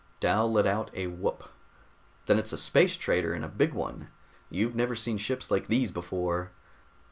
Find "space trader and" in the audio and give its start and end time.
2.57-3.45